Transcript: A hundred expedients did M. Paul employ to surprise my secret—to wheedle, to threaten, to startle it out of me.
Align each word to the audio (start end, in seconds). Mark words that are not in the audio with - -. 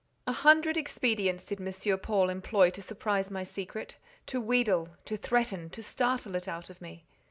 A 0.25 0.31
hundred 0.33 0.77
expedients 0.77 1.45
did 1.45 1.61
M. 1.61 1.99
Paul 1.99 2.31
employ 2.31 2.71
to 2.71 2.81
surprise 2.81 3.29
my 3.29 3.43
secret—to 3.43 4.41
wheedle, 4.41 4.89
to 5.05 5.15
threaten, 5.15 5.69
to 5.69 5.83
startle 5.83 6.33
it 6.33 6.47
out 6.47 6.71
of 6.71 6.81
me. 6.81 7.05